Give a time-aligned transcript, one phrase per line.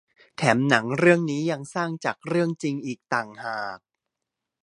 [0.37, 3.79] แถมหนังเรื่องนี้ยังสร้างจากเรื่องจริงอีกต่างหาก